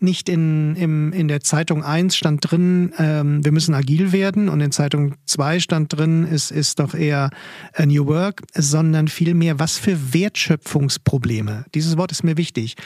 [0.00, 4.60] Nicht in, im, in der Zeitung 1 stand drin, ähm, wir müssen agil werden und
[4.60, 7.30] in Zeitung 2 stand drin, es ist doch eher
[7.74, 11.64] a New Work, sondern vielmehr, was für Wertschöpfungsprobleme.
[11.74, 12.76] Dieses Wort ist mir wichtig.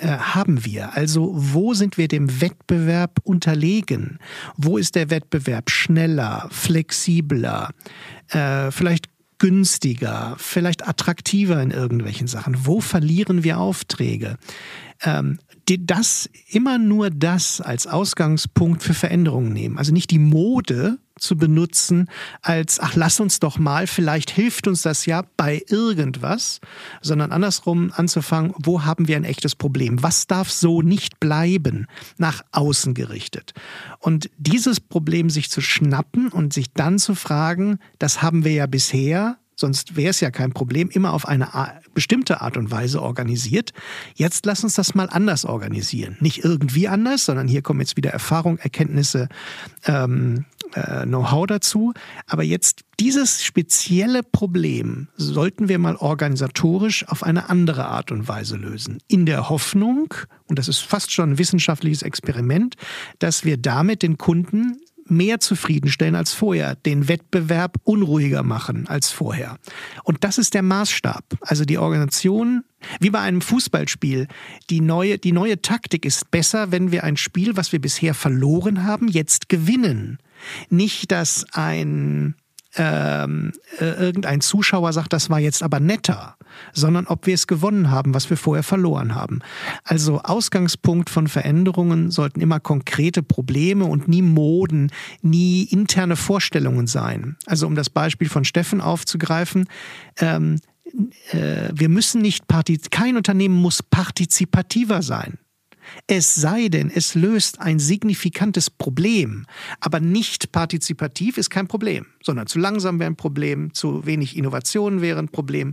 [0.00, 0.94] Äh, haben wir?
[0.96, 4.18] Also wo sind wir dem Wettbewerb unterlegen?
[4.56, 7.70] Wo ist der Wettbewerb schneller, flexibler,
[8.28, 9.06] äh, vielleicht
[9.38, 12.66] günstiger, vielleicht attraktiver in irgendwelchen Sachen?
[12.66, 14.36] Wo verlieren wir Aufträge?
[15.02, 19.78] Ähm, das immer nur das als Ausgangspunkt für Veränderungen nehmen.
[19.78, 22.08] Also nicht die Mode zu benutzen
[22.42, 26.60] als, ach, lass uns doch mal, vielleicht hilft uns das ja bei irgendwas,
[27.02, 30.02] sondern andersrum anzufangen, wo haben wir ein echtes Problem?
[30.02, 31.86] Was darf so nicht bleiben,
[32.18, 33.52] nach außen gerichtet?
[34.00, 38.66] Und dieses Problem sich zu schnappen und sich dann zu fragen, das haben wir ja
[38.66, 41.48] bisher sonst wäre es ja kein Problem, immer auf eine
[41.94, 43.72] bestimmte Art und Weise organisiert.
[44.14, 46.16] Jetzt lass uns das mal anders organisieren.
[46.20, 49.28] Nicht irgendwie anders, sondern hier kommen jetzt wieder Erfahrung, Erkenntnisse,
[49.86, 51.94] ähm, äh, Know-how dazu.
[52.26, 58.56] Aber jetzt dieses spezielle Problem sollten wir mal organisatorisch auf eine andere Art und Weise
[58.56, 58.98] lösen.
[59.08, 60.14] In der Hoffnung,
[60.46, 62.76] und das ist fast schon ein wissenschaftliches Experiment,
[63.18, 69.58] dass wir damit den Kunden mehr zufriedenstellen als vorher, den Wettbewerb unruhiger machen als vorher.
[70.02, 71.24] Und das ist der Maßstab.
[71.40, 72.64] Also die Organisation,
[73.00, 74.28] wie bei einem Fußballspiel,
[74.70, 78.84] die neue, die neue Taktik ist besser, wenn wir ein Spiel, was wir bisher verloren
[78.84, 80.18] haben, jetzt gewinnen.
[80.68, 82.34] Nicht, dass ein
[82.76, 86.36] ähm, äh, irgendein Zuschauer sagt, das war jetzt aber netter,
[86.72, 89.40] sondern ob wir es gewonnen haben, was wir vorher verloren haben.
[89.84, 94.90] Also Ausgangspunkt von Veränderungen sollten immer konkrete Probleme und nie Moden,
[95.22, 97.36] nie interne Vorstellungen sein.
[97.46, 99.68] Also um das Beispiel von Steffen aufzugreifen,
[100.18, 100.60] ähm,
[101.32, 102.44] äh, wir müssen nicht,
[102.90, 105.38] kein Unternehmen muss partizipativer sein.
[106.06, 109.46] Es sei denn, es löst ein signifikantes Problem,
[109.80, 115.00] aber nicht partizipativ ist kein Problem, sondern zu langsam wäre ein Problem, zu wenig Innovation
[115.00, 115.72] wäre ein Problem.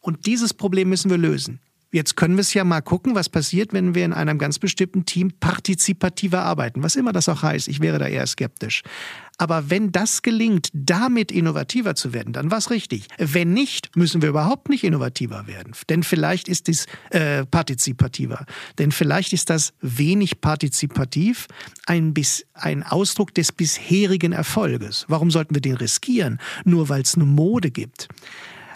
[0.00, 1.60] Und dieses Problem müssen wir lösen.
[1.92, 5.04] Jetzt können wir es ja mal gucken, was passiert, wenn wir in einem ganz bestimmten
[5.04, 7.68] Team partizipativer arbeiten, was immer das auch heißt.
[7.68, 8.82] Ich wäre da eher skeptisch.
[9.36, 13.08] Aber wenn das gelingt, damit innovativer zu werden, dann war es richtig.
[13.18, 15.74] Wenn nicht, müssen wir überhaupt nicht innovativer werden.
[15.90, 18.46] Denn vielleicht ist es äh, partizipativer.
[18.78, 21.46] Denn vielleicht ist das wenig partizipativ
[21.86, 25.04] ein, bis, ein Ausdruck des bisherigen Erfolges.
[25.08, 26.40] Warum sollten wir den riskieren?
[26.64, 28.08] Nur weil es eine Mode gibt.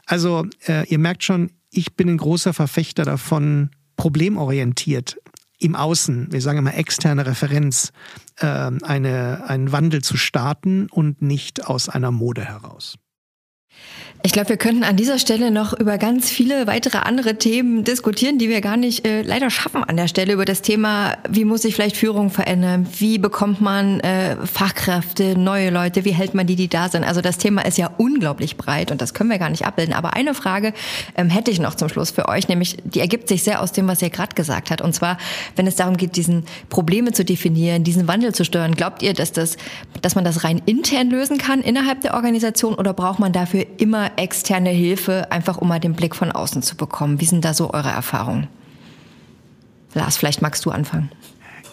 [0.05, 5.19] Also äh, ihr merkt schon, ich bin ein großer Verfechter davon, problemorientiert
[5.59, 7.93] im Außen, wir sagen immer externe Referenz,
[8.37, 12.97] äh, eine, einen Wandel zu starten und nicht aus einer Mode heraus.
[14.27, 18.39] Ich glaube, wir könnten an dieser Stelle noch über ganz viele weitere andere Themen diskutieren,
[18.39, 20.33] die wir gar nicht äh, leider schaffen an der Stelle.
[20.33, 22.89] Über das Thema, wie muss sich vielleicht Führung verändern?
[22.99, 26.05] Wie bekommt man äh, Fachkräfte, neue Leute?
[26.05, 27.05] Wie hält man die, die da sind?
[27.05, 29.95] Also das Thema ist ja unglaublich breit und das können wir gar nicht abbilden.
[29.95, 30.73] Aber eine Frage
[31.17, 33.87] ähm, hätte ich noch zum Schluss für euch, nämlich die ergibt sich sehr aus dem,
[33.87, 34.81] was ihr gerade gesagt habt.
[34.81, 35.19] Und zwar,
[35.55, 39.31] wenn es darum geht, diesen Probleme zu definieren, diesen Wandel zu steuern, glaubt ihr, dass,
[39.31, 39.57] das,
[40.03, 44.19] dass man das rein intern lösen kann innerhalb der Organisation oder braucht man dafür immer
[44.19, 47.21] externe Hilfe, einfach um mal den Blick von außen zu bekommen.
[47.21, 48.49] Wie sind da so eure Erfahrungen?
[49.95, 51.11] Lars, vielleicht magst du anfangen.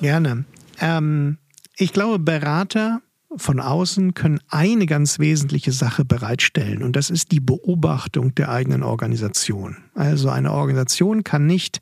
[0.02, 0.46] Gerne.
[0.80, 1.38] Ähm,
[1.76, 3.02] ich glaube, Berater
[3.36, 8.84] von außen können eine ganz wesentliche Sache bereitstellen und das ist die Beobachtung der eigenen
[8.84, 9.78] Organisation.
[9.96, 11.82] Also eine Organisation kann nicht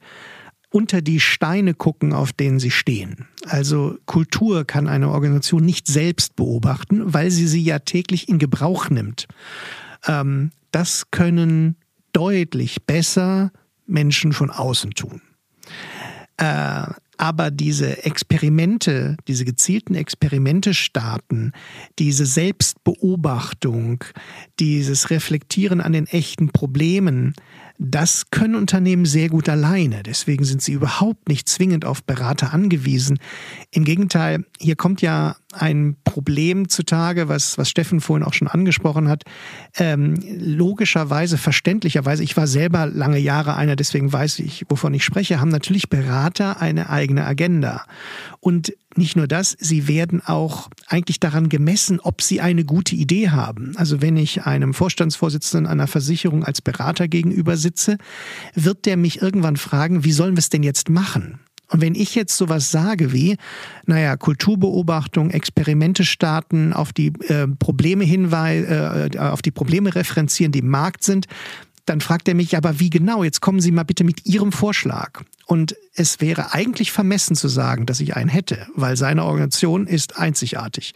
[0.70, 3.28] unter die Steine gucken, auf denen sie stehen.
[3.46, 8.90] Also Kultur kann eine Organisation nicht selbst beobachten, weil sie sie ja täglich in Gebrauch
[8.90, 9.28] nimmt.
[10.08, 11.76] Ähm, das können
[12.14, 13.52] deutlich besser
[13.86, 15.22] Menschen von außen tun.
[16.38, 16.88] Äh,
[17.18, 21.52] aber diese Experimente, diese gezielten Experimente starten,
[22.00, 24.04] diese Selbstbeobachtung,
[24.60, 27.36] dieses Reflektieren an den echten Problemen,
[27.78, 30.02] das können Unternehmen sehr gut alleine.
[30.02, 33.20] Deswegen sind sie überhaupt nicht zwingend auf Berater angewiesen.
[33.70, 39.08] Im Gegenteil, hier kommt ja ein Problem zutage, was, was Steffen vorhin auch schon angesprochen
[39.08, 39.24] hat.
[39.76, 45.40] Ähm, logischerweise, verständlicherweise, ich war selber lange Jahre einer, deswegen weiß ich, wovon ich spreche,
[45.40, 47.86] haben natürlich Berater eine eigene Agenda.
[48.40, 53.30] Und nicht nur das, sie werden auch eigentlich daran gemessen, ob sie eine gute Idee
[53.30, 53.74] haben.
[53.78, 57.98] Also wenn ich einem Vorstandsvorsitzenden einer Versicherung als Berater gegenüber sitze,
[58.54, 61.40] wird der mich irgendwann fragen, wie sollen wir es denn jetzt machen?
[61.72, 63.38] Und wenn ich jetzt sowas sage wie,
[63.86, 70.60] naja, Kulturbeobachtung, Experimente starten, auf die äh, Probleme hinweisen, äh, auf die Probleme referenzieren, die
[70.60, 71.28] im Markt sind,
[71.86, 73.24] dann fragt er mich, aber wie genau?
[73.24, 75.24] Jetzt kommen Sie mal bitte mit Ihrem Vorschlag.
[75.46, 80.18] Und es wäre eigentlich vermessen zu sagen, dass ich einen hätte, weil seine Organisation ist
[80.18, 80.94] einzigartig.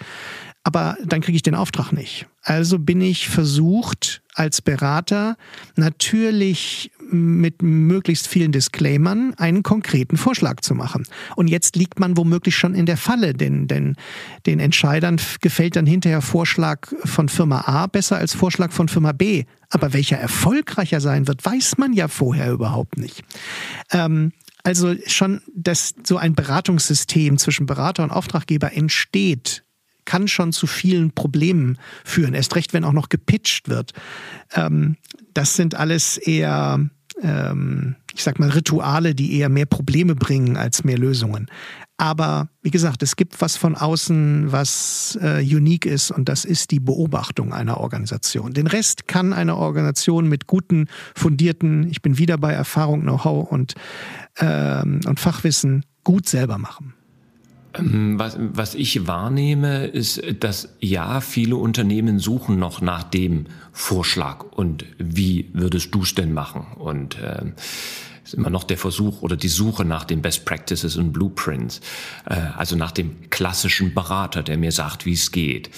[0.63, 2.27] Aber dann kriege ich den Auftrag nicht.
[2.41, 5.37] Also bin ich versucht, als Berater
[5.75, 11.03] natürlich mit möglichst vielen Disclaimern einen konkreten Vorschlag zu machen.
[11.35, 13.95] Und jetzt liegt man womöglich schon in der Falle, denn, denn
[14.45, 19.45] den Entscheidern gefällt dann hinterher Vorschlag von Firma A besser als Vorschlag von Firma B.
[19.69, 23.23] Aber welcher erfolgreicher sein wird, weiß man ja vorher überhaupt nicht.
[23.91, 24.31] Ähm,
[24.63, 29.64] also schon, dass so ein Beratungssystem zwischen Berater und Auftraggeber entsteht,
[30.05, 32.33] kann schon zu vielen Problemen führen.
[32.33, 33.91] Erst recht, wenn auch noch gepitcht wird.
[34.53, 34.97] Ähm,
[35.33, 36.79] das sind alles eher,
[37.21, 41.47] ähm, ich sag mal, Rituale, die eher mehr Probleme bringen als mehr Lösungen.
[41.97, 46.71] Aber wie gesagt, es gibt was von außen, was äh, unique ist und das ist
[46.71, 48.53] die Beobachtung einer Organisation.
[48.53, 53.75] Den Rest kann eine Organisation mit guten, fundierten, ich bin wieder bei Erfahrung, Know-how und,
[54.39, 56.94] ähm, und Fachwissen gut selber machen.
[57.77, 64.43] Ähm, was, was ich wahrnehme, ist, dass ja, viele Unternehmen suchen noch nach dem Vorschlag
[64.51, 66.65] und wie würdest du es denn machen?
[66.77, 67.51] Und äh,
[68.25, 71.79] ist immer noch der Versuch oder die Suche nach den Best Practices und Blueprints,
[72.25, 75.69] äh, also nach dem klassischen Berater, der mir sagt, wie es geht.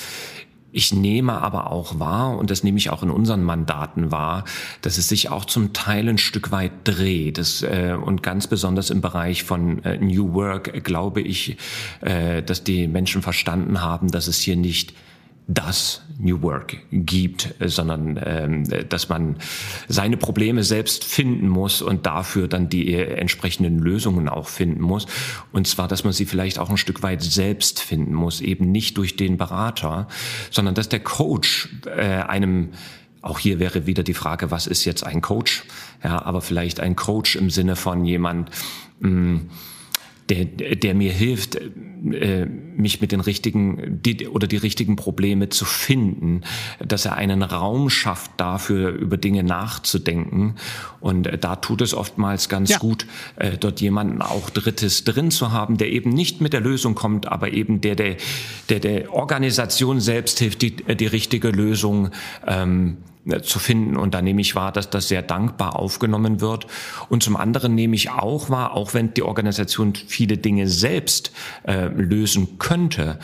[0.77, 4.43] Ich nehme aber auch wahr, und das nehme ich auch in unseren Mandaten wahr,
[4.83, 7.39] dass es sich auch zum Teil ein Stück weit dreht.
[7.39, 11.57] Das, äh, und ganz besonders im Bereich von äh, New Work glaube ich,
[12.01, 14.93] äh, dass die Menschen verstanden haben, dass es hier nicht
[15.47, 19.37] das New Work gibt, sondern ähm, dass man
[19.87, 25.05] seine Probleme selbst finden muss und dafür dann die entsprechenden Lösungen auch finden muss.
[25.53, 28.97] Und zwar, dass man sie vielleicht auch ein Stück weit selbst finden muss, eben nicht
[28.97, 30.07] durch den Berater,
[30.51, 32.71] sondern dass der Coach äh, einem
[33.21, 35.65] auch hier wäre wieder die Frage, was ist jetzt ein Coach?
[36.03, 38.51] Ja, aber vielleicht ein Coach im Sinne von jemand,
[38.99, 39.49] mh, mm,
[40.29, 45.65] der, der mir hilft, äh, mich mit den richtigen die, oder die richtigen Probleme zu
[45.65, 46.41] finden,
[46.85, 50.55] dass er einen Raum schafft dafür, über Dinge nachzudenken.
[50.99, 52.77] Und äh, da tut es oftmals ganz ja.
[52.77, 56.93] gut, äh, dort jemanden auch Drittes drin zu haben, der eben nicht mit der Lösung
[56.93, 58.17] kommt, aber eben der der,
[58.69, 62.09] der, der Organisation selbst hilft, die, die richtige Lösung
[62.45, 63.97] ähm, äh, zu finden.
[63.97, 66.67] Und da nehme ich wahr, dass das sehr dankbar aufgenommen wird.
[67.09, 71.31] Und zum anderen nehme ich auch wahr, auch wenn die Organisation viele Dinge selbst
[71.63, 73.19] äh, lösen könnte,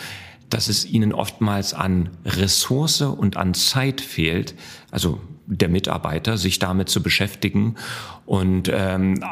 [0.49, 4.53] dass es ihnen oftmals an Ressource und an Zeit fehlt,
[4.91, 7.75] also der Mitarbeiter, sich damit zu beschäftigen
[8.25, 9.23] und ähm,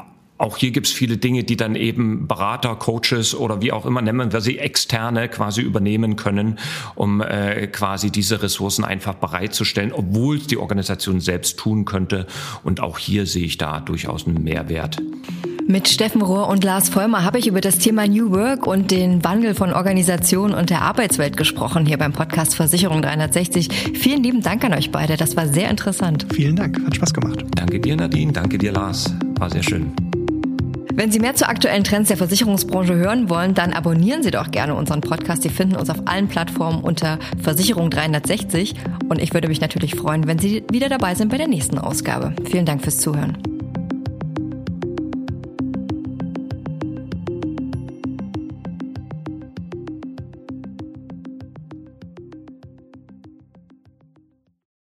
[0.41, 4.01] auch hier gibt es viele Dinge, die dann eben Berater, Coaches oder wie auch immer
[4.01, 6.58] nennen wir sie, externe quasi übernehmen können,
[6.95, 12.25] um äh, quasi diese Ressourcen einfach bereitzustellen, obwohl es die Organisation selbst tun könnte.
[12.63, 14.97] Und auch hier sehe ich da durchaus einen Mehrwert.
[15.67, 19.23] Mit Steffen Rohr und Lars Vollmer habe ich über das Thema New Work und den
[19.23, 23.69] Wandel von Organisationen und der Arbeitswelt gesprochen, hier beim Podcast Versicherung 360.
[23.93, 26.25] Vielen lieben Dank an euch beide, das war sehr interessant.
[26.34, 27.45] Vielen Dank, hat Spaß gemacht.
[27.56, 30.11] Danke dir, Nadine, danke dir, Lars, war sehr schön.
[30.93, 34.75] Wenn Sie mehr zu aktuellen Trends der Versicherungsbranche hören wollen, dann abonnieren Sie doch gerne
[34.75, 35.43] unseren Podcast.
[35.43, 38.75] Sie finden uns auf allen Plattformen unter Versicherung 360.
[39.08, 42.34] Und ich würde mich natürlich freuen, wenn Sie wieder dabei sind bei der nächsten Ausgabe.
[42.49, 43.38] Vielen Dank fürs Zuhören.